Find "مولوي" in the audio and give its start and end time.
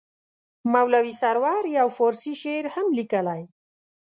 0.73-1.13